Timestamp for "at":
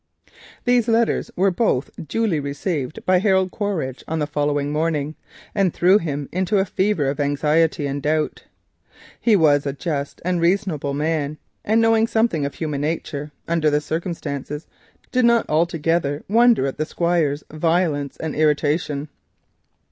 16.65-16.79